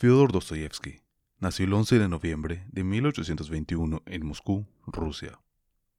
Fyodor 0.00 0.32
Dostoyevsky 0.32 1.02
nació 1.40 1.66
el 1.66 1.74
11 1.74 1.98
de 1.98 2.08
noviembre 2.08 2.64
de 2.72 2.84
1821 2.84 4.02
en 4.06 4.26
Moscú, 4.26 4.66
Rusia. 4.86 5.38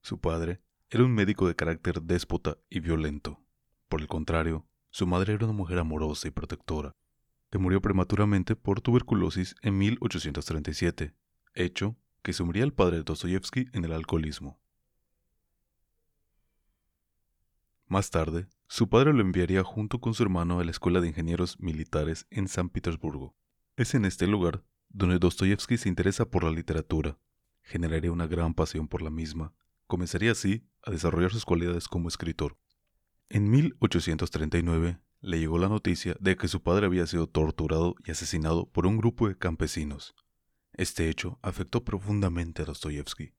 Su 0.02 0.20
padre 0.20 0.60
era 0.90 1.04
un 1.04 1.14
médico 1.14 1.48
de 1.48 1.56
carácter 1.56 2.02
déspota 2.02 2.58
y 2.68 2.80
violento. 2.80 3.40
Por 3.90 4.02
el 4.02 4.08
contrario, 4.08 4.66
su 4.90 5.06
madre 5.06 5.34
era 5.34 5.46
una 5.46 5.54
mujer 5.54 5.78
amorosa 5.78 6.28
y 6.28 6.32
protectora, 6.32 6.96
que 7.52 7.60
murió 7.60 7.80
prematuramente 7.80 8.56
por 8.56 8.82
tuberculosis 8.82 9.54
en 9.62 9.78
1837, 9.78 11.14
hecho 11.54 11.96
que 12.24 12.34
sumiría 12.34 12.64
al 12.64 12.74
padre 12.74 12.98
de 12.98 13.04
Dostoyevsky 13.04 13.68
en 13.72 13.86
el 13.86 13.92
alcoholismo. 13.92 14.60
Más 17.86 18.10
tarde, 18.10 18.48
su 18.68 18.90
padre 18.90 19.14
lo 19.14 19.22
enviaría 19.22 19.64
junto 19.64 20.02
con 20.02 20.16
su 20.16 20.24
hermano 20.24 20.60
a 20.60 20.64
la 20.64 20.72
Escuela 20.72 21.02
de 21.02 21.10
Ingenieros 21.10 21.60
Militares 21.60 22.26
en 22.32 22.48
San 22.48 22.70
Petersburgo. 22.70 23.36
Es 23.78 23.96
en 23.96 24.06
este 24.06 24.28
lugar 24.28 24.64
donde 24.90 25.18
Dostoyevsky 25.18 25.78
se 25.78 25.88
interesa 25.88 26.30
por 26.30 26.44
la 26.44 26.52
literatura, 26.52 27.18
generaría 27.62 28.12
una 28.12 28.28
gran 28.28 28.54
pasión 28.54 28.88
por 28.88 29.02
la 29.02 29.10
misma, 29.10 29.54
comenzaría 29.88 30.34
así 30.34 30.68
a 30.84 30.92
desarrollar 30.92 31.32
sus 31.32 31.46
cualidades 31.46 31.88
como 31.88 32.10
escritor. 32.10 32.58
En 33.30 33.50
1839 33.50 35.00
le 35.22 35.40
llegó 35.40 35.58
la 35.58 35.70
noticia 35.70 36.18
de 36.20 36.36
que 36.36 36.50
su 36.50 36.62
padre 36.62 36.88
había 36.88 37.08
sido 37.08 37.28
torturado 37.28 37.96
y 38.06 38.12
asesinado 38.12 38.70
por 38.70 38.86
un 38.86 38.98
grupo 38.98 39.30
de 39.30 39.38
campesinos. 39.38 40.16
Este 40.74 41.10
hecho 41.10 41.40
afectó 41.42 41.86
profundamente 41.86 42.64
a 42.64 42.66
Dostoyevsky, 42.66 43.34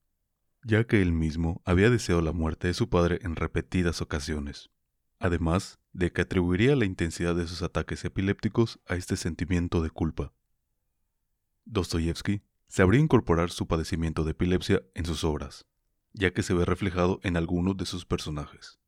ya 0.64 0.84
que 0.84 1.02
él 1.02 1.12
mismo 1.12 1.60
había 1.66 1.90
deseado 1.90 2.22
la 2.22 2.32
muerte 2.32 2.68
de 2.68 2.74
su 2.74 2.88
padre 2.88 3.18
en 3.22 3.36
repetidas 3.36 4.00
ocasiones, 4.00 4.70
además 5.22 5.78
de 5.92 6.12
que 6.12 6.22
atribuiría 6.22 6.74
la 6.74 6.84
intensidad 6.84 7.36
de 7.36 7.46
sus 7.46 7.62
ataques 7.62 8.04
epilépticos 8.04 8.80
a 8.86 8.96
este 8.96 9.16
sentimiento 9.16 9.80
de 9.80 9.90
culpa. 9.90 10.32
Dostoyevsky 11.64 12.42
sabría 12.66 13.00
incorporar 13.00 13.50
su 13.50 13.68
padecimiento 13.68 14.24
de 14.24 14.32
epilepsia 14.32 14.82
en 14.94 15.06
sus 15.06 15.22
obras, 15.22 15.64
ya 16.12 16.32
que 16.32 16.42
se 16.42 16.54
ve 16.54 16.64
reflejado 16.64 17.20
en 17.22 17.36
algunos 17.36 17.76
de 17.76 17.86
sus 17.86 18.04
personajes. 18.04 18.80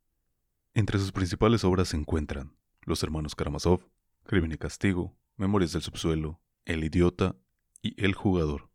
Entre 0.74 0.98
sus 0.98 1.12
principales 1.12 1.62
obras 1.62 1.88
se 1.88 1.96
encuentran 1.96 2.56
Los 2.82 3.04
hermanos 3.04 3.36
Karamazov, 3.36 3.88
Crimen 4.24 4.50
y 4.50 4.56
Castigo, 4.56 5.16
Memorias 5.36 5.72
del 5.72 5.82
Subsuelo, 5.82 6.40
El 6.64 6.82
Idiota 6.82 7.36
y 7.80 7.94
El 8.02 8.14
Jugador. 8.14 8.70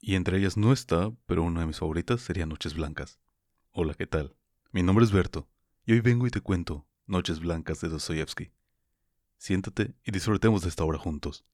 Y 0.00 0.14
entre 0.14 0.38
ellas 0.38 0.56
no 0.56 0.72
está, 0.72 1.10
pero 1.26 1.42
una 1.42 1.60
de 1.60 1.66
mis 1.66 1.80
favoritas 1.80 2.20
sería 2.20 2.46
Noches 2.46 2.74
Blancas. 2.74 3.18
Hola, 3.72 3.94
¿qué 3.94 4.06
tal? 4.06 4.36
Mi 4.70 4.84
nombre 4.84 5.04
es 5.04 5.10
Berto, 5.10 5.48
y 5.88 5.92
hoy 5.92 6.02
vengo 6.02 6.26
y 6.26 6.30
te 6.30 6.42
cuento 6.42 6.86
Noches 7.06 7.40
Blancas 7.40 7.80
de 7.80 7.88
Dostoyevsky. 7.88 8.52
Siéntate 9.38 9.94
y 10.04 10.10
disfrutemos 10.10 10.60
de 10.60 10.68
esta 10.68 10.84
obra 10.84 10.98
juntos. 10.98 11.46